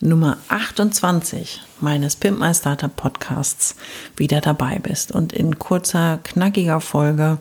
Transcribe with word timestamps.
Nummer 0.00 0.36
28 0.48 1.62
meines 1.80 2.16
Pimp 2.16 2.38
My 2.38 2.54
Startup 2.54 2.94
Podcasts 2.94 3.76
wieder 4.16 4.42
dabei 4.42 4.78
bist 4.78 5.10
und 5.10 5.32
in 5.32 5.58
kurzer, 5.58 6.18
knackiger 6.22 6.82
Folge 6.82 7.38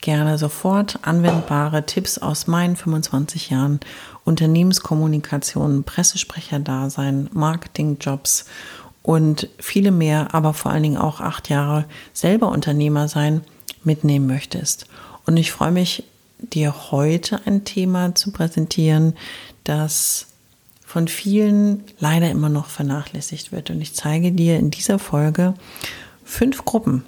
gerne 0.00 0.38
sofort 0.38 1.00
anwendbare 1.02 1.84
Tipps 1.84 2.16
aus 2.16 2.46
meinen 2.46 2.76
25 2.76 3.50
Jahren 3.50 3.80
Unternehmenskommunikation, 4.24 5.84
Pressesprecherdasein, 5.84 7.28
Marketingjobs 7.32 8.46
und 9.02 9.48
viele 9.58 9.90
mehr, 9.90 10.34
aber 10.34 10.54
vor 10.54 10.72
allen 10.72 10.84
Dingen 10.84 10.96
auch 10.96 11.20
acht 11.20 11.50
Jahre 11.50 11.84
selber 12.14 12.48
Unternehmer 12.48 13.08
sein, 13.08 13.42
mitnehmen 13.84 14.26
möchtest. 14.26 14.86
Und 15.26 15.36
ich 15.36 15.52
freue 15.52 15.72
mich, 15.72 16.04
dir 16.38 16.90
heute 16.90 17.40
ein 17.44 17.64
Thema 17.64 18.14
zu 18.14 18.30
präsentieren, 18.30 19.14
das 19.64 20.27
von 20.88 21.06
vielen 21.06 21.84
leider 21.98 22.30
immer 22.30 22.48
noch 22.48 22.64
vernachlässigt 22.64 23.52
wird. 23.52 23.68
Und 23.68 23.82
ich 23.82 23.92
zeige 23.92 24.32
dir 24.32 24.58
in 24.58 24.70
dieser 24.70 24.98
Folge 24.98 25.52
fünf 26.24 26.64
Gruppen, 26.64 27.04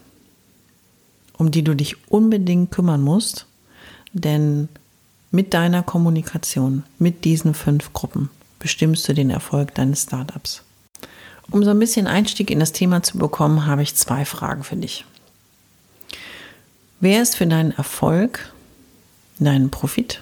um 1.39 1.51
die 1.51 1.65
du 1.65 1.75
dich 1.75 1.97
unbedingt 2.11 2.71
kümmern 2.71 3.01
musst, 3.01 3.47
denn 4.13 4.69
mit 5.31 5.55
deiner 5.55 5.83
Kommunikation, 5.83 6.83
mit 6.99 7.25
diesen 7.25 7.55
fünf 7.55 7.95
Gruppen, 7.95 8.29
bestimmst 8.59 9.09
du 9.09 9.15
den 9.15 9.31
Erfolg 9.31 9.75
deines 9.75 10.03
Startups. 10.03 10.63
Um 11.51 11.65
so 11.65 11.71
ein 11.71 11.79
bisschen 11.79 12.07
Einstieg 12.07 12.51
in 12.51 12.61
das 12.61 12.73
Thema 12.73 13.03
zu 13.03 13.17
bekommen, 13.17 13.65
habe 13.65 13.83
ich 13.83 13.95
zwei 13.95 14.27
Fragen 14.27 14.63
für 14.63 14.77
dich. 14.77 15.07
Wer 17.01 17.23
ist 17.23 17.35
für 17.35 17.47
deinen 17.47 17.71
Erfolg, 17.71 18.53
deinen 19.39 19.71
Profit, 19.71 20.21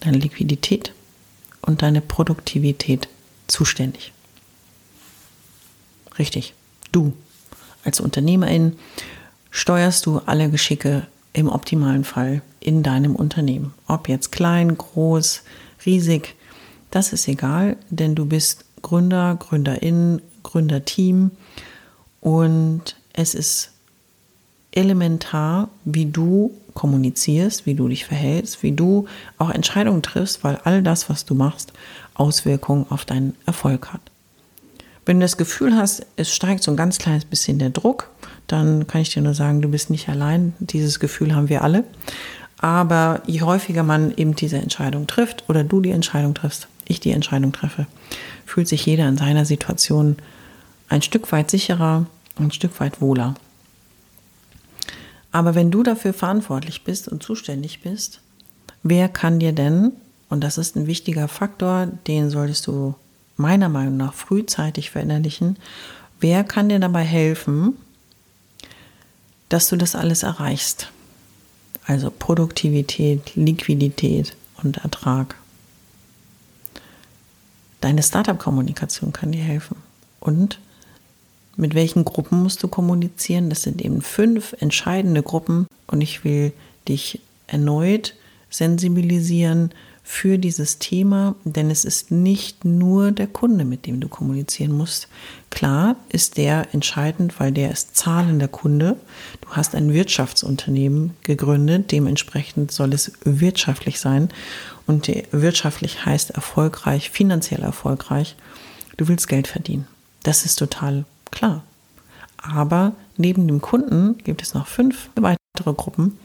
deine 0.00 0.16
Liquidität 0.16 0.94
und 1.62 1.82
deine 1.82 2.00
Produktivität 2.00 3.08
zuständig? 3.46 4.12
Richtig, 6.18 6.54
du 6.92 7.14
als 7.84 8.00
Unternehmerin 8.00 8.76
steuerst 9.50 10.06
du 10.06 10.18
alle 10.26 10.50
Geschicke 10.50 11.06
im 11.32 11.48
optimalen 11.48 12.04
Fall 12.04 12.42
in 12.60 12.82
deinem 12.82 13.16
Unternehmen. 13.16 13.74
Ob 13.86 14.08
jetzt 14.08 14.32
klein, 14.32 14.76
groß, 14.76 15.42
riesig, 15.84 16.34
das 16.90 17.12
ist 17.12 17.26
egal, 17.26 17.76
denn 17.90 18.14
du 18.14 18.26
bist 18.26 18.64
Gründer, 18.82 19.36
Gründerin, 19.36 20.20
Gründerteam 20.42 21.30
und 22.20 22.96
es 23.12 23.34
ist 23.34 23.71
elementar, 24.72 25.68
wie 25.84 26.06
du 26.06 26.52
kommunizierst, 26.74 27.66
wie 27.66 27.74
du 27.74 27.88
dich 27.88 28.04
verhältst, 28.04 28.62
wie 28.62 28.72
du 28.72 29.06
auch 29.38 29.50
Entscheidungen 29.50 30.02
triffst, 30.02 30.42
weil 30.42 30.58
all 30.64 30.82
das, 30.82 31.08
was 31.08 31.24
du 31.24 31.34
machst, 31.34 31.72
Auswirkungen 32.14 32.86
auf 32.88 33.04
deinen 33.04 33.34
Erfolg 33.46 33.92
hat. 33.92 34.00
Wenn 35.04 35.18
du 35.18 35.24
das 35.24 35.36
Gefühl 35.36 35.76
hast, 35.76 36.06
es 36.16 36.32
steigt 36.32 36.62
so 36.62 36.70
ein 36.70 36.76
ganz 36.76 36.98
kleines 36.98 37.24
bisschen 37.24 37.58
der 37.58 37.70
Druck, 37.70 38.08
dann 38.46 38.86
kann 38.86 39.00
ich 39.00 39.10
dir 39.10 39.22
nur 39.22 39.34
sagen, 39.34 39.60
du 39.60 39.68
bist 39.68 39.90
nicht 39.90 40.08
allein. 40.08 40.54
Dieses 40.60 41.00
Gefühl 41.00 41.34
haben 41.34 41.48
wir 41.48 41.62
alle. 41.62 41.84
Aber 42.58 43.22
je 43.26 43.42
häufiger 43.42 43.82
man 43.82 44.14
eben 44.16 44.36
diese 44.36 44.58
Entscheidung 44.58 45.08
trifft 45.08 45.44
oder 45.48 45.64
du 45.64 45.80
die 45.80 45.90
Entscheidung 45.90 46.34
triffst, 46.34 46.68
ich 46.86 47.00
die 47.00 47.10
Entscheidung 47.10 47.52
treffe, 47.52 47.86
fühlt 48.46 48.68
sich 48.68 48.86
jeder 48.86 49.08
in 49.08 49.16
seiner 49.16 49.44
Situation 49.44 50.16
ein 50.88 51.02
Stück 51.02 51.32
weit 51.32 51.50
sicherer, 51.50 52.06
ein 52.38 52.52
Stück 52.52 52.78
weit 52.78 53.00
wohler. 53.00 53.34
Aber 55.32 55.54
wenn 55.54 55.70
du 55.70 55.82
dafür 55.82 56.12
verantwortlich 56.12 56.84
bist 56.84 57.08
und 57.08 57.22
zuständig 57.22 57.80
bist, 57.80 58.20
wer 58.82 59.08
kann 59.08 59.40
dir 59.40 59.52
denn, 59.52 59.92
und 60.28 60.44
das 60.44 60.58
ist 60.58 60.76
ein 60.76 60.86
wichtiger 60.86 61.26
Faktor, 61.26 61.86
den 62.06 62.30
solltest 62.30 62.66
du 62.66 62.94
meiner 63.36 63.70
Meinung 63.70 63.96
nach 63.96 64.12
frühzeitig 64.14 64.90
verinnerlichen, 64.90 65.56
wer 66.20 66.44
kann 66.44 66.68
dir 66.68 66.78
dabei 66.78 67.02
helfen, 67.02 67.76
dass 69.48 69.68
du 69.68 69.76
das 69.76 69.94
alles 69.94 70.22
erreichst. 70.22 70.90
Also 71.86 72.10
Produktivität, 72.10 73.34
Liquidität 73.34 74.36
und 74.62 74.78
Ertrag. 74.78 75.34
Deine 77.80 78.02
Startup-Kommunikation 78.02 79.12
kann 79.12 79.32
dir 79.32 79.42
helfen. 79.42 79.76
Und 80.20 80.60
mit 81.56 81.74
welchen 81.74 82.04
Gruppen 82.04 82.42
musst 82.42 82.62
du 82.62 82.68
kommunizieren? 82.68 83.50
Das 83.50 83.62
sind 83.62 83.82
eben 83.82 84.02
fünf 84.02 84.54
entscheidende 84.60 85.22
Gruppen 85.22 85.66
und 85.86 86.00
ich 86.00 86.24
will 86.24 86.52
dich 86.88 87.20
erneut 87.46 88.14
sensibilisieren 88.52 89.70
für 90.04 90.36
dieses 90.36 90.78
Thema, 90.78 91.36
denn 91.44 91.70
es 91.70 91.84
ist 91.84 92.10
nicht 92.10 92.64
nur 92.64 93.12
der 93.12 93.28
Kunde, 93.28 93.64
mit 93.64 93.86
dem 93.86 94.00
du 94.00 94.08
kommunizieren 94.08 94.72
musst. 94.72 95.08
Klar 95.50 95.96
ist 96.08 96.36
der 96.36 96.74
entscheidend, 96.74 97.38
weil 97.38 97.52
der 97.52 97.70
ist 97.70 97.96
zahlender 97.96 98.48
Kunde. 98.48 98.96
Du 99.40 99.48
hast 99.50 99.74
ein 99.74 99.92
Wirtschaftsunternehmen 99.92 101.12
gegründet, 101.22 101.92
dementsprechend 101.92 102.72
soll 102.72 102.92
es 102.92 103.12
wirtschaftlich 103.24 104.00
sein. 104.00 104.28
Und 104.86 105.10
wirtschaftlich 105.30 106.04
heißt 106.04 106.30
erfolgreich, 106.30 107.10
finanziell 107.10 107.62
erfolgreich. 107.62 108.34
Du 108.96 109.06
willst 109.06 109.28
Geld 109.28 109.46
verdienen. 109.46 109.86
Das 110.24 110.44
ist 110.44 110.56
total 110.56 111.04
klar. 111.32 111.64
Aber 112.36 112.92
neben 113.16 113.46
dem 113.48 113.60
Kunden 113.60 114.18
gibt 114.18 114.42
es 114.42 114.54
noch 114.54 114.66
fünf 114.66 115.10
weitere 115.16 115.74
Gruppen, 115.74 116.18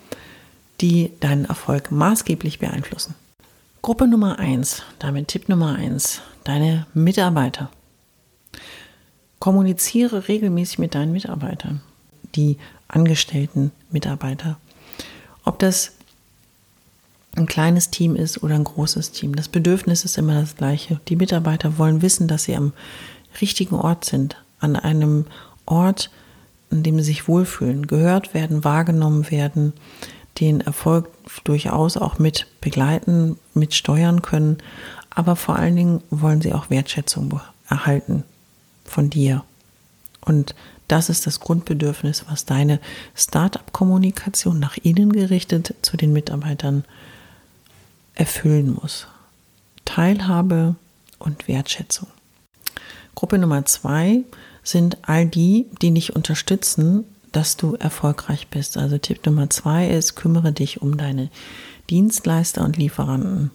die 0.82 1.12
deinen 1.20 1.46
Erfolg 1.46 1.92
maßgeblich 1.92 2.60
beeinflussen. 2.60 3.16
Gruppe 3.82 4.08
Nummer 4.08 4.40
eins, 4.40 4.84
damit 5.00 5.28
Tipp 5.28 5.50
Nummer 5.50 5.76
eins, 5.76 6.22
deine 6.44 6.86
Mitarbeiter. 6.94 7.70
Kommuniziere 9.40 10.28
regelmäßig 10.28 10.80
mit 10.80 10.96
deinen 10.96 11.12
Mitarbeitern, 11.12 11.82
die 12.36 12.58
angestellten 12.88 13.72
Mitarbeiter. 13.92 14.58
Ob 15.46 15.60
das 15.60 15.92
ein 17.36 17.46
kleines 17.46 17.92
Team 17.92 18.16
ist 18.16 18.42
oder 18.44 18.56
ein 18.56 18.64
großes 18.64 19.12
Team. 19.12 19.36
Das 19.36 19.48
Bedürfnis 19.48 20.04
ist 20.04 20.18
immer 20.18 20.40
das 20.40 20.56
gleiche. 20.56 21.00
Die 21.08 21.16
Mitarbeiter 21.16 21.78
wollen 21.78 22.02
wissen, 22.02 22.28
dass 22.28 22.46
sie 22.46 22.56
am 22.56 22.74
richtigen 23.40 23.76
Ort 23.76 24.06
sind, 24.06 24.38
an 24.60 24.76
einem 24.76 25.26
Ort, 25.66 26.10
an 26.72 26.84
dem 26.84 26.98
sie 26.98 27.06
sich 27.06 27.28
wohlfühlen, 27.28 27.88
gehört 27.88 28.34
werden, 28.34 28.64
wahrgenommen 28.64 29.30
werden, 29.32 29.74
den 30.40 30.62
Erfolg 30.62 31.10
durchaus 31.44 31.98
auch 31.98 32.20
mit 32.20 32.48
begleiten, 32.62 33.38
mit 33.54 33.74
steuern 33.74 34.22
können. 34.22 34.58
Aber 35.10 35.36
vor 35.36 35.56
allen 35.56 35.76
Dingen 35.76 36.04
wollen 36.10 36.42
sie 36.42 36.54
auch 36.54 36.70
Wertschätzung 36.70 37.40
erhalten 37.70 38.24
von 38.86 39.10
dir. 39.10 39.44
Und 40.22 40.56
das 40.88 41.10
ist 41.10 41.28
das 41.28 41.40
Grundbedürfnis, 41.40 42.26
was 42.30 42.46
deine 42.46 42.80
Startup-Kommunikation 43.16 44.60
nach 44.60 44.78
innen 44.78 45.12
gerichtet 45.12 45.74
zu 45.82 45.98
den 45.98 46.14
Mitarbeitern 46.14 46.86
erfüllen 48.16 48.74
muss. 48.74 49.08
Teilhabe 49.86 50.76
und 51.20 51.48
Wertschätzung. 51.48 52.08
Gruppe 53.18 53.40
Nummer 53.40 53.66
zwei 53.66 54.26
sind 54.62 55.00
all 55.02 55.26
die, 55.26 55.66
die 55.82 55.92
dich 55.92 56.16
unterstützen, 56.16 57.04
dass 57.32 57.58
du 57.58 57.74
erfolgreich 57.74 58.46
bist. 58.50 58.78
Also 58.78 59.00
Tipp 59.00 59.26
Nummer 59.26 59.50
zwei 59.50 59.88
ist, 59.90 60.14
kümmere 60.16 60.52
dich 60.52 60.84
um 60.84 60.98
deine 60.98 61.32
Dienstleister 61.90 62.64
und 62.64 62.78
Lieferanten. 62.78 63.50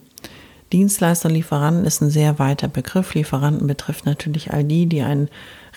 Dienstleister 0.73 1.29
und 1.29 1.37
Lieferanten 1.37 1.85
ist 1.85 2.00
ein 2.00 2.11
sehr 2.11 2.41
weiter 2.41 2.67
Begriff. 2.67 3.14
Lieferanten 3.14 3.69
betrifft 3.69 4.05
natürlich 4.05 4.53
all 4.53 4.64
die, 4.64 4.87
die 4.87 5.03
ein 5.03 5.29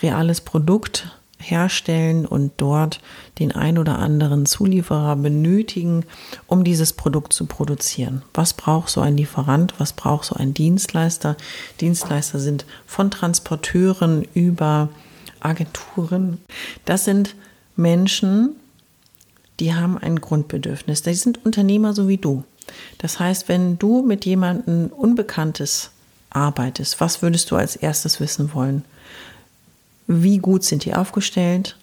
reales 0.02 0.42
Produkt 0.42 1.20
herstellen 1.40 2.26
und 2.26 2.54
dort 2.58 3.00
den 3.40 3.52
ein 3.52 3.78
oder 3.78 4.00
anderen 4.00 4.46
Zulieferer 4.46 5.16
benötigen, 5.16 6.06
um 6.48 6.64
dieses 6.64 6.94
Produkt 6.94 7.34
zu 7.34 7.46
produzieren. 7.46 8.24
Was 8.34 8.54
braucht 8.54 8.90
so 8.90 9.02
ein 9.02 9.18
Lieferant? 9.18 9.74
Was 9.78 9.94
braucht 9.94 10.26
so 10.26 10.36
ein 10.36 10.54
Dienstleister? 10.54 11.36
Dienstleister 11.82 12.40
sind 12.40 12.66
von 12.86 13.12
Transporteuren 13.12 14.26
über 14.34 14.90
Agenturen. 15.40 16.40
Das 16.86 17.06
sind 17.06 17.36
Menschen, 17.76 18.56
die 19.60 19.74
haben 19.74 19.98
ein 19.98 20.20
Grundbedürfnis. 20.20 21.02
Die 21.02 21.14
sind 21.14 21.46
Unternehmer 21.46 21.94
so 21.94 22.08
wie 22.08 22.18
du. 22.18 22.44
Das 22.98 23.20
heißt, 23.20 23.48
wenn 23.48 23.78
du 23.78 24.02
mit 24.02 24.26
jemandem 24.26 24.88
Unbekanntes 24.88 25.92
arbeitest, 26.30 27.00
was 27.00 27.22
würdest 27.22 27.52
du 27.52 27.56
als 27.56 27.76
erstes 27.76 28.20
wissen 28.20 28.54
wollen? 28.54 28.84
Wie 30.08 30.38
gut 30.38 30.64
sind 30.64 30.86
die 30.86 30.94
aufgestellt? 30.94 31.78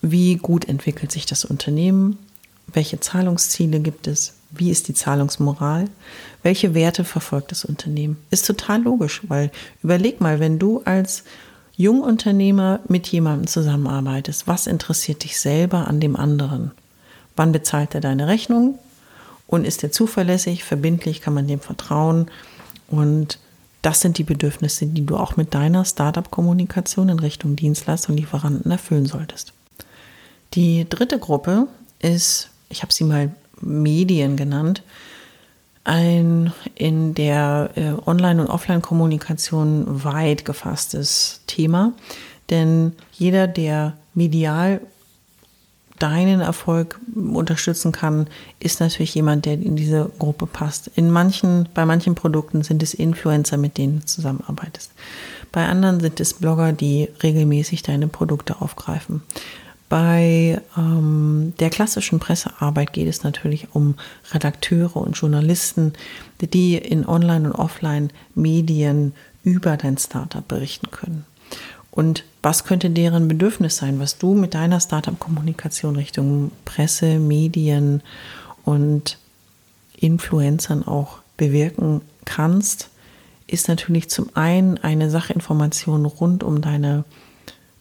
Wie 0.00 0.36
gut 0.36 0.68
entwickelt 0.68 1.12
sich 1.12 1.26
das 1.26 1.44
Unternehmen? 1.44 2.18
Welche 2.66 3.00
Zahlungsziele 3.00 3.80
gibt 3.80 4.06
es? 4.06 4.34
Wie 4.50 4.70
ist 4.70 4.88
die 4.88 4.94
Zahlungsmoral? 4.94 5.86
Welche 6.42 6.74
Werte 6.74 7.04
verfolgt 7.04 7.50
das 7.50 7.64
Unternehmen? 7.64 8.16
Ist 8.30 8.46
total 8.46 8.82
logisch, 8.82 9.22
weil 9.28 9.50
überleg 9.82 10.20
mal, 10.20 10.40
wenn 10.40 10.58
du 10.58 10.82
als 10.84 11.24
Jungunternehmer 11.76 12.80
mit 12.88 13.08
jemandem 13.08 13.46
zusammenarbeitest, 13.46 14.46
was 14.46 14.66
interessiert 14.66 15.24
dich 15.24 15.40
selber 15.40 15.88
an 15.88 16.00
dem 16.00 16.16
anderen? 16.16 16.72
Wann 17.34 17.52
bezahlt 17.52 17.94
er 17.94 18.00
deine 18.00 18.26
Rechnung? 18.28 18.78
Und 19.46 19.66
ist 19.66 19.82
er 19.82 19.92
zuverlässig, 19.92 20.64
verbindlich, 20.64 21.20
kann 21.20 21.34
man 21.34 21.46
dem 21.46 21.60
vertrauen? 21.60 22.30
Und 22.88 23.38
das 23.82 24.00
sind 24.00 24.18
die 24.18 24.24
Bedürfnisse, 24.24 24.86
die 24.86 25.04
du 25.04 25.16
auch 25.16 25.36
mit 25.36 25.54
deiner 25.54 25.84
Startup-Kommunikation 25.84 27.08
in 27.08 27.18
Richtung 27.18 27.56
Dienstleister 27.56 28.10
und 28.10 28.16
Lieferanten 28.16 28.70
erfüllen 28.70 29.06
solltest. 29.06 29.52
Die 30.54 30.86
dritte 30.88 31.18
Gruppe 31.18 31.66
ist, 31.98 32.50
ich 32.68 32.82
habe 32.82 32.92
sie 32.92 33.04
mal 33.04 33.34
Medien 33.60 34.36
genannt, 34.36 34.82
ein 35.84 36.52
in 36.76 37.14
der 37.14 37.70
äh, 37.74 37.92
Online- 38.06 38.42
und 38.42 38.48
Offline-Kommunikation 38.48 40.04
weit 40.04 40.44
gefasstes 40.44 41.40
Thema. 41.48 41.92
Denn 42.50 42.92
jeder, 43.12 43.48
der 43.48 43.94
medial 44.14 44.80
deinen 46.02 46.40
Erfolg 46.40 46.98
unterstützen 47.14 47.92
kann, 47.92 48.26
ist 48.58 48.80
natürlich 48.80 49.14
jemand, 49.14 49.46
der 49.46 49.54
in 49.54 49.76
diese 49.76 50.10
Gruppe 50.18 50.46
passt. 50.46 50.90
In 50.96 51.10
manchen, 51.10 51.68
bei 51.74 51.86
manchen 51.86 52.16
Produkten 52.16 52.62
sind 52.62 52.82
es 52.82 52.92
Influencer, 52.92 53.56
mit 53.56 53.78
denen 53.78 54.00
du 54.00 54.06
zusammenarbeitest. 54.06 54.90
Bei 55.52 55.66
anderen 55.66 56.00
sind 56.00 56.18
es 56.18 56.34
Blogger, 56.34 56.72
die 56.72 57.08
regelmäßig 57.22 57.82
deine 57.82 58.08
Produkte 58.08 58.60
aufgreifen. 58.60 59.22
Bei 59.88 60.60
ähm, 60.76 61.52
der 61.60 61.68
klassischen 61.68 62.18
Pressearbeit 62.18 62.94
geht 62.94 63.08
es 63.08 63.22
natürlich 63.22 63.68
um 63.74 63.94
Redakteure 64.32 64.96
und 64.96 65.12
Journalisten, 65.12 65.92
die 66.40 66.76
in 66.78 67.06
Online- 67.06 67.50
und 67.50 67.54
Offline-Medien 67.54 69.12
über 69.44 69.76
dein 69.76 69.98
Startup 69.98 70.46
berichten 70.46 70.90
können. 70.90 71.26
Und 71.92 72.24
was 72.42 72.64
könnte 72.64 72.90
deren 72.90 73.28
Bedürfnis 73.28 73.76
sein, 73.76 74.00
was 74.00 74.18
du 74.18 74.34
mit 74.34 74.54
deiner 74.54 74.80
Startup-Kommunikation 74.80 75.94
Richtung 75.94 76.50
Presse, 76.64 77.18
Medien 77.18 78.02
und 78.64 79.18
Influencern 79.96 80.86
auch 80.86 81.18
bewirken 81.36 82.00
kannst, 82.24 82.88
ist 83.46 83.68
natürlich 83.68 84.08
zum 84.08 84.30
einen 84.34 84.78
eine 84.78 85.10
Sachinformation 85.10 86.06
rund 86.06 86.42
um 86.42 86.62
deine 86.62 87.04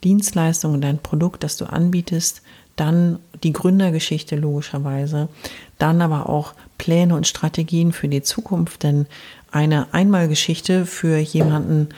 Dienstleistung 0.04 0.74
und 0.74 0.81
dein 0.81 1.00
Produkt, 1.00 1.44
das 1.44 1.56
du 1.56 1.66
anbietest, 1.66 2.42
dann 2.75 3.19
die 3.44 3.54
Gründergeschichte 3.54 4.36
logischerweise, 4.36 5.30
dann 5.78 6.02
aber 6.02 6.30
auch 6.30 6.54
Pläne 6.78 7.16
und 7.16 7.28
Strategien 7.28 7.94
für 7.94 8.08
die 8.08 8.24
Zukunft, 8.24 8.84
denn 8.84 9.06
eine 9.52 9.94
Einmalgeschichte 9.94 10.86
für 10.86 11.18
jemanden, 11.18 11.90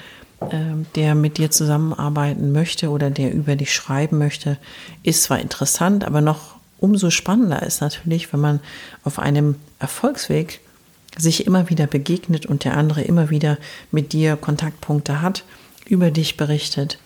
der 0.95 1.15
mit 1.15 1.37
dir 1.37 1.51
zusammenarbeiten 1.51 2.51
möchte 2.51 2.89
oder 2.89 3.09
der 3.09 3.33
über 3.33 3.55
dich 3.55 3.73
schreiben 3.73 4.17
möchte, 4.17 4.57
ist 5.03 5.23
zwar 5.23 5.39
interessant, 5.39 6.03
aber 6.03 6.21
noch 6.21 6.55
umso 6.79 7.09
spannender 7.09 7.63
ist 7.63 7.81
natürlich, 7.81 8.33
wenn 8.33 8.41
man 8.41 8.59
auf 9.03 9.19
einem 9.19 9.55
Erfolgsweg 9.79 10.59
sich 11.17 11.45
immer 11.45 11.69
wieder 11.69 11.87
begegnet 11.87 12.45
und 12.45 12.63
der 12.63 12.75
andere 12.75 13.03
immer 13.03 13.29
wieder 13.29 13.57
mit 13.91 14.13
dir 14.13 14.35
Kontaktpunkte 14.35 15.21
hat, 15.21 15.43
über 15.85 16.11
dich 16.11 16.37
berichtet, 16.37 16.97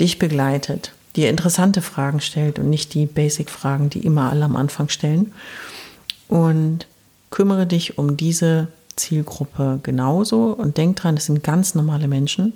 dich 0.00 0.18
begleitet, 0.18 0.92
dir 1.16 1.30
interessante 1.30 1.82
Fragen 1.82 2.20
stellt 2.20 2.58
und 2.58 2.70
nicht 2.70 2.94
die 2.94 3.06
Basic-Fragen, 3.06 3.90
die 3.90 4.00
immer 4.00 4.30
alle 4.30 4.44
am 4.44 4.56
Anfang 4.56 4.88
stellen. 4.88 5.32
Und 6.28 6.86
kümmere 7.30 7.66
dich 7.66 7.98
um 7.98 8.16
diese 8.16 8.68
Zielgruppe 8.96 9.80
genauso 9.82 10.52
und 10.52 10.76
denk 10.76 10.96
dran, 10.96 11.16
es 11.16 11.26
sind 11.26 11.42
ganz 11.42 11.74
normale 11.74 12.08
Menschen, 12.08 12.52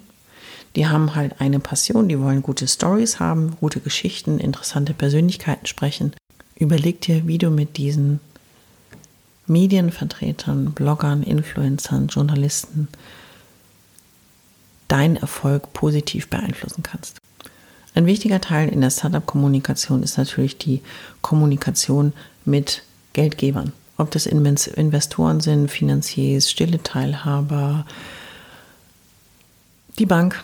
die 0.76 0.86
haben 0.86 1.14
halt 1.14 1.40
eine 1.40 1.58
Passion, 1.58 2.08
die 2.08 2.20
wollen 2.20 2.42
gute 2.42 2.68
Stories 2.68 3.18
haben, 3.18 3.56
gute 3.60 3.80
Geschichten, 3.80 4.38
interessante 4.38 4.94
Persönlichkeiten 4.94 5.66
sprechen. 5.66 6.12
Überleg 6.54 7.00
dir, 7.00 7.26
wie 7.26 7.38
du 7.38 7.50
mit 7.50 7.76
diesen 7.76 8.20
Medienvertretern, 9.46 10.72
Bloggern, 10.72 11.22
Influencern, 11.22 12.06
Journalisten 12.06 12.88
deinen 14.86 15.16
Erfolg 15.16 15.72
positiv 15.72 16.28
beeinflussen 16.28 16.82
kannst. 16.82 17.18
Ein 17.94 18.06
wichtiger 18.06 18.40
Teil 18.40 18.68
in 18.68 18.80
der 18.80 18.90
Startup-Kommunikation 18.90 20.02
ist 20.02 20.18
natürlich 20.18 20.58
die 20.58 20.82
Kommunikation 21.22 22.12
mit 22.44 22.82
Geldgebern. 23.12 23.72
Ob 23.96 24.10
das 24.12 24.26
Investoren 24.26 25.40
sind, 25.40 25.70
Finanziers, 25.70 26.50
stille 26.50 26.82
Teilhaber, 26.82 27.84
die 29.98 30.06
Bank, 30.06 30.42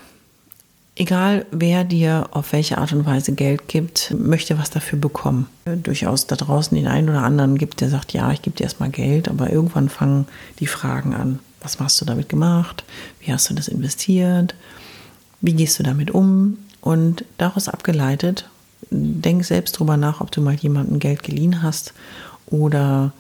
Egal 0.99 1.45
wer 1.51 1.85
dir 1.85 2.29
auf 2.31 2.53
welche 2.53 2.79
Art 2.79 2.95
und 2.95 3.05
Weise 3.05 3.33
Geld 3.33 3.69
gibt, 3.69 4.15
möchte 4.19 4.59
was 4.59 4.71
dafür 4.71 4.99
bekommen. 4.99 5.47
Durchaus 5.67 6.27
da 6.27 6.37
draußen 6.37 6.75
den 6.75 6.87
einen 6.87 7.11
oder 7.11 7.23
anderen 7.23 7.59
gibt, 7.59 7.83
der 7.83 7.91
sagt, 7.91 8.15
ja, 8.15 8.33
ich 8.33 8.41
gebe 8.41 8.57
dir 8.57 8.65
erstmal 8.65 8.89
Geld, 8.89 9.29
aber 9.29 9.51
irgendwann 9.51 9.91
fangen 9.91 10.27
die 10.59 10.67
Fragen 10.67 11.15
an. 11.15 11.39
Was 11.61 11.79
hast 11.79 12.01
du 12.01 12.07
damit 12.07 12.31
gemacht? 12.31 12.83
Wie 13.21 13.31
hast 13.31 13.51
du 13.51 13.55
das 13.55 13.69
investiert? 13.69 14.55
Wie 15.43 15.53
gehst 15.53 15.79
du 15.79 15.83
damit 15.83 16.11
um? 16.13 16.57
Und 16.81 17.27
daraus 17.37 17.69
abgeleitet, 17.69 18.49
denk 18.91 19.45
selbst 19.45 19.73
drüber 19.73 19.99
nach, 19.99 20.23
ob 20.23 20.31
du 20.31 20.41
mal 20.41 20.55
jemandem 20.55 20.99
Geld 20.99 21.23
geliehen 21.23 21.63
hast 21.63 21.93
oder 22.47 23.13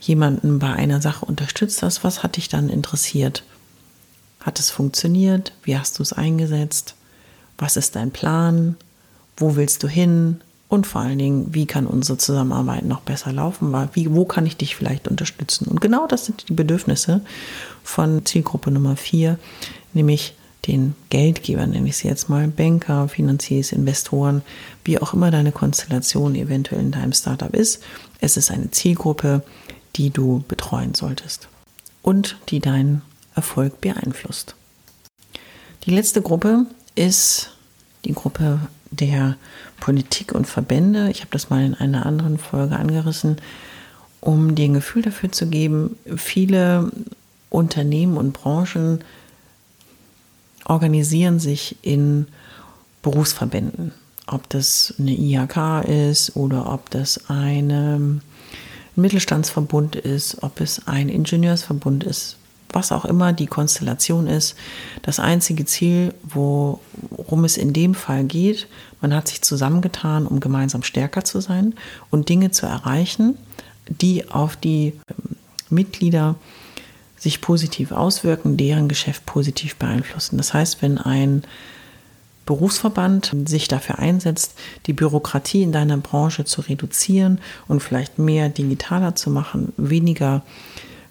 jemanden 0.00 0.60
bei 0.60 0.72
einer 0.72 1.02
Sache 1.02 1.26
unterstützt 1.26 1.82
hast. 1.82 2.04
Was 2.04 2.22
hat 2.22 2.36
dich 2.36 2.48
dann 2.48 2.70
interessiert? 2.70 3.42
Hat 4.40 4.58
es 4.60 4.70
funktioniert? 4.70 5.52
Wie 5.62 5.76
hast 5.76 5.98
du 5.98 6.02
es 6.02 6.14
eingesetzt? 6.14 6.94
Was 7.58 7.76
ist 7.76 7.96
dein 7.96 8.12
Plan? 8.12 8.76
Wo 9.36 9.56
willst 9.56 9.82
du 9.82 9.88
hin? 9.88 10.40
Und 10.68 10.86
vor 10.86 11.00
allen 11.00 11.18
Dingen, 11.18 11.54
wie 11.54 11.66
kann 11.66 11.86
unsere 11.86 12.18
Zusammenarbeit 12.18 12.84
noch 12.84 13.00
besser 13.00 13.32
laufen? 13.32 13.74
Wie, 13.94 14.14
wo 14.14 14.24
kann 14.26 14.46
ich 14.46 14.56
dich 14.56 14.76
vielleicht 14.76 15.08
unterstützen? 15.08 15.66
Und 15.66 15.80
genau 15.80 16.06
das 16.06 16.26
sind 16.26 16.48
die 16.48 16.54
Bedürfnisse 16.54 17.22
von 17.82 18.24
Zielgruppe 18.26 18.70
Nummer 18.70 18.96
vier, 18.96 19.38
nämlich 19.94 20.34
den 20.66 20.94
Geldgebern, 21.08 21.70
nenne 21.70 21.88
ich 21.88 21.96
sie 21.96 22.08
jetzt 22.08 22.28
mal, 22.28 22.46
Banker, 22.48 23.08
Finanziers, 23.08 23.72
Investoren, 23.72 24.42
wie 24.84 24.98
auch 24.98 25.14
immer 25.14 25.30
deine 25.30 25.52
Konstellation 25.52 26.34
eventuell 26.34 26.80
in 26.80 26.90
deinem 26.92 27.14
Startup 27.14 27.54
ist. 27.54 27.82
Es 28.20 28.36
ist 28.36 28.50
eine 28.50 28.70
Zielgruppe, 28.70 29.42
die 29.96 30.10
du 30.10 30.44
betreuen 30.48 30.94
solltest 30.94 31.48
und 32.02 32.36
die 32.50 32.60
deinen 32.60 33.00
Erfolg 33.34 33.80
beeinflusst. 33.80 34.54
Die 35.84 35.90
letzte 35.90 36.20
Gruppe 36.20 36.66
ist 36.98 37.50
die 38.04 38.12
Gruppe 38.12 38.58
der 38.90 39.36
Politik 39.78 40.32
und 40.32 40.46
Verbände. 40.46 41.10
Ich 41.10 41.20
habe 41.20 41.30
das 41.30 41.48
mal 41.48 41.64
in 41.64 41.74
einer 41.74 42.04
anderen 42.04 42.38
Folge 42.38 42.76
angerissen, 42.76 43.36
um 44.20 44.56
dir 44.56 44.64
ein 44.64 44.74
Gefühl 44.74 45.02
dafür 45.02 45.30
zu 45.30 45.46
geben. 45.46 45.96
Viele 46.16 46.90
Unternehmen 47.50 48.16
und 48.16 48.32
Branchen 48.32 49.04
organisieren 50.64 51.38
sich 51.38 51.76
in 51.82 52.26
Berufsverbänden. 53.02 53.92
Ob 54.26 54.48
das 54.48 54.94
eine 54.98 55.12
IHK 55.12 55.88
ist 55.88 56.36
oder 56.36 56.70
ob 56.70 56.90
das 56.90 57.30
ein 57.30 58.20
Mittelstandsverbund 58.96 59.94
ist, 59.96 60.42
ob 60.42 60.60
es 60.60 60.86
ein 60.88 61.08
Ingenieursverbund 61.08 62.02
ist, 62.02 62.36
was 62.70 62.92
auch 62.92 63.04
immer 63.04 63.32
die 63.32 63.46
Konstellation 63.46 64.26
ist, 64.26 64.54
das 65.02 65.20
einzige 65.20 65.64
Ziel, 65.64 66.14
worum 66.22 67.44
es 67.44 67.56
in 67.56 67.72
dem 67.72 67.94
Fall 67.94 68.24
geht, 68.24 68.68
man 69.00 69.14
hat 69.14 69.28
sich 69.28 69.42
zusammengetan, 69.42 70.26
um 70.26 70.40
gemeinsam 70.40 70.82
stärker 70.82 71.24
zu 71.24 71.40
sein 71.40 71.74
und 72.10 72.28
Dinge 72.28 72.50
zu 72.50 72.66
erreichen, 72.66 73.36
die 73.88 74.28
auf 74.30 74.56
die 74.56 74.94
ähm, 75.08 75.36
Mitglieder 75.70 76.34
sich 77.16 77.40
positiv 77.40 77.92
auswirken, 77.92 78.56
deren 78.56 78.88
Geschäft 78.88 79.26
positiv 79.26 79.76
beeinflussen. 79.76 80.36
Das 80.36 80.54
heißt, 80.54 80.82
wenn 80.82 80.98
ein 80.98 81.42
Berufsverband 82.46 83.34
sich 83.46 83.68
dafür 83.68 83.98
einsetzt, 83.98 84.54
die 84.86 84.92
Bürokratie 84.92 85.62
in 85.62 85.72
deiner 85.72 85.98
Branche 85.98 86.44
zu 86.44 86.62
reduzieren 86.62 87.40
und 87.66 87.82
vielleicht 87.82 88.18
mehr 88.18 88.48
digitaler 88.48 89.14
zu 89.14 89.30
machen, 89.30 89.72
weniger 89.76 90.42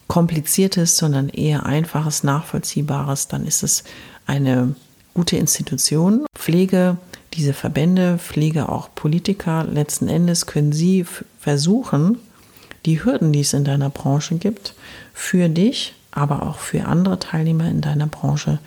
kompliziertes, 0.07 0.97
sondern 0.97 1.29
eher 1.29 1.65
einfaches, 1.65 2.23
nachvollziehbares, 2.23 3.27
dann 3.27 3.45
ist 3.45 3.63
es 3.63 3.83
eine 4.25 4.75
gute 5.13 5.37
Institution. 5.37 6.25
Pflege, 6.35 6.97
diese 7.33 7.53
Verbände, 7.53 8.17
Pflege 8.17 8.69
auch 8.69 8.89
Politiker, 8.95 9.63
letzten 9.63 10.07
Endes 10.07 10.45
können 10.45 10.71
sie 10.71 11.05
versuchen, 11.39 12.19
die 12.85 13.03
Hürden, 13.03 13.33
die 13.33 13.41
es 13.41 13.53
in 13.53 13.65
deiner 13.65 13.89
Branche 13.89 14.35
gibt, 14.35 14.73
für 15.13 15.49
dich, 15.49 15.93
aber 16.11 16.43
auch 16.43 16.59
für 16.59 16.85
andere 16.85 17.19
Teilnehmer 17.19 17.69
in 17.69 17.81
deiner 17.81 18.07
Branche 18.07 18.59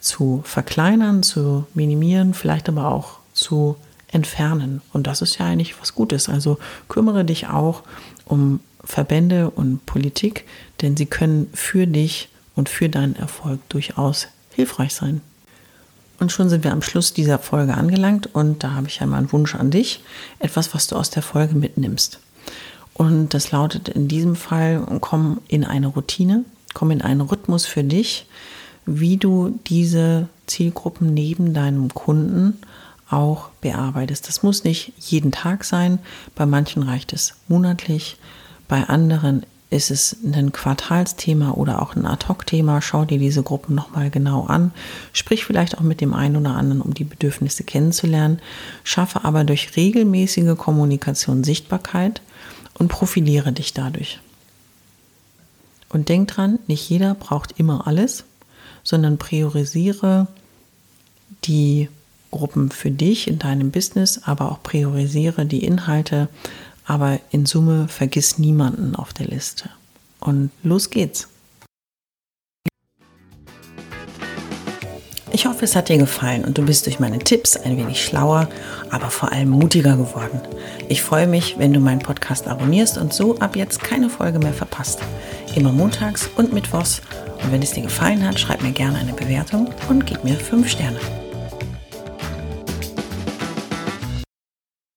zu 0.00 0.42
verkleinern, 0.44 1.22
zu 1.22 1.66
minimieren, 1.74 2.34
vielleicht 2.34 2.68
aber 2.68 2.88
auch 2.88 3.18
zu 3.32 3.76
entfernen. 4.12 4.82
Und 4.92 5.06
das 5.06 5.22
ist 5.22 5.38
ja 5.38 5.46
eigentlich 5.46 5.80
was 5.80 5.94
Gutes. 5.94 6.28
Also 6.28 6.58
kümmere 6.88 7.24
dich 7.24 7.48
auch 7.48 7.82
um 8.24 8.60
Verbände 8.84 9.50
und 9.50 9.84
Politik, 9.86 10.44
denn 10.80 10.96
sie 10.96 11.06
können 11.06 11.48
für 11.52 11.86
dich 11.86 12.28
und 12.54 12.68
für 12.68 12.88
deinen 12.88 13.16
Erfolg 13.16 13.60
durchaus 13.68 14.28
hilfreich 14.54 14.94
sein. 14.94 15.20
Und 16.18 16.32
schon 16.32 16.48
sind 16.48 16.64
wir 16.64 16.72
am 16.72 16.82
Schluss 16.82 17.12
dieser 17.12 17.38
Folge 17.38 17.74
angelangt 17.74 18.34
und 18.34 18.64
da 18.64 18.72
habe 18.72 18.88
ich 18.88 19.02
einmal 19.02 19.18
einen 19.18 19.32
Wunsch 19.32 19.54
an 19.54 19.70
dich, 19.70 20.02
etwas, 20.38 20.72
was 20.72 20.86
du 20.86 20.96
aus 20.96 21.10
der 21.10 21.22
Folge 21.22 21.54
mitnimmst. 21.54 22.20
Und 22.94 23.34
das 23.34 23.50
lautet 23.50 23.90
in 23.90 24.08
diesem 24.08 24.36
Fall, 24.36 24.86
komm 25.00 25.42
in 25.48 25.64
eine 25.64 25.88
Routine, 25.88 26.44
komm 26.72 26.90
in 26.90 27.02
einen 27.02 27.20
Rhythmus 27.20 27.66
für 27.66 27.84
dich, 27.84 28.26
wie 28.86 29.18
du 29.18 29.58
diese 29.66 30.28
Zielgruppen 30.46 31.12
neben 31.12 31.52
deinem 31.52 31.92
Kunden 31.92 32.58
auch 33.10 33.50
bearbeitest. 33.60 34.28
Das 34.28 34.42
muss 34.42 34.64
nicht 34.64 34.92
jeden 34.98 35.32
Tag 35.32 35.64
sein, 35.64 35.98
bei 36.34 36.46
manchen 36.46 36.82
reicht 36.82 37.12
es 37.12 37.34
monatlich, 37.48 38.16
bei 38.68 38.84
anderen 38.84 39.44
ist 39.68 39.90
es 39.90 40.16
ein 40.24 40.52
Quartalsthema 40.52 41.52
oder 41.52 41.82
auch 41.82 41.96
ein 41.96 42.06
Ad-Hoc-Thema. 42.06 42.80
Schau 42.80 43.04
dir 43.04 43.18
diese 43.18 43.42
Gruppen 43.42 43.74
nochmal 43.74 44.10
genau 44.10 44.46
an. 44.46 44.72
Sprich 45.12 45.44
vielleicht 45.44 45.76
auch 45.76 45.82
mit 45.82 46.00
dem 46.00 46.14
einen 46.14 46.36
oder 46.36 46.54
anderen, 46.54 46.80
um 46.80 46.94
die 46.94 47.04
Bedürfnisse 47.04 47.64
kennenzulernen. 47.64 48.40
Schaffe 48.84 49.24
aber 49.24 49.42
durch 49.42 49.76
regelmäßige 49.76 50.56
Kommunikation 50.56 51.42
Sichtbarkeit 51.42 52.22
und 52.74 52.88
profiliere 52.88 53.52
dich 53.52 53.74
dadurch. 53.74 54.20
Und 55.88 56.08
denk 56.08 56.28
dran, 56.28 56.58
nicht 56.68 56.88
jeder 56.88 57.14
braucht 57.14 57.58
immer 57.58 57.86
alles, 57.88 58.24
sondern 58.84 59.18
priorisiere 59.18 60.28
die 61.44 61.88
Gruppen 62.30 62.70
für 62.70 62.90
dich 62.90 63.28
in 63.28 63.38
deinem 63.38 63.70
Business, 63.70 64.20
aber 64.24 64.50
auch 64.50 64.62
priorisiere 64.62 65.46
die 65.46 65.64
Inhalte, 65.64 66.28
aber 66.84 67.18
in 67.30 67.46
Summe 67.46 67.88
vergiss 67.88 68.38
niemanden 68.38 68.94
auf 68.94 69.12
der 69.12 69.26
Liste. 69.26 69.70
Und 70.20 70.50
los 70.62 70.90
geht's. 70.90 71.28
Ich 75.32 75.44
hoffe, 75.44 75.66
es 75.66 75.76
hat 75.76 75.90
dir 75.90 75.98
gefallen 75.98 76.44
und 76.46 76.56
du 76.56 76.62
bist 76.62 76.86
durch 76.86 76.98
meine 76.98 77.18
Tipps 77.18 77.58
ein 77.58 77.76
wenig 77.76 78.02
schlauer, 78.02 78.48
aber 78.90 79.10
vor 79.10 79.32
allem 79.32 79.50
mutiger 79.50 79.96
geworden. 79.96 80.40
Ich 80.88 81.02
freue 81.02 81.26
mich, 81.26 81.58
wenn 81.58 81.74
du 81.74 81.80
meinen 81.80 81.98
Podcast 81.98 82.48
abonnierst 82.48 82.96
und 82.96 83.12
so 83.12 83.36
ab 83.38 83.54
jetzt 83.54 83.82
keine 83.82 84.08
Folge 84.08 84.38
mehr 84.38 84.54
verpasst. 84.54 85.00
Immer 85.54 85.72
montags 85.72 86.30
und 86.36 86.54
mittwochs. 86.54 87.02
Und 87.42 87.52
wenn 87.52 87.60
es 87.60 87.72
dir 87.72 87.82
gefallen 87.82 88.26
hat, 88.26 88.40
schreib 88.40 88.62
mir 88.62 88.72
gerne 88.72 88.98
eine 88.98 89.12
Bewertung 89.12 89.68
und 89.90 90.06
gib 90.06 90.24
mir 90.24 90.36
5 90.36 90.68
Sterne. 90.70 91.00